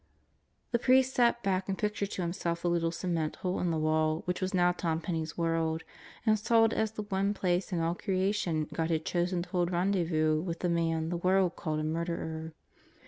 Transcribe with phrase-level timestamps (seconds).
[0.71, 4.23] The priest sat back and pictured to himself the little cement hole in the wall,
[4.25, 5.83] which was now Tom Penney's world,
[6.25, 9.71] and saw it as the one place in all creation God had chosen to hold
[9.71, 12.53] rendezvous with the man the world called a murderer.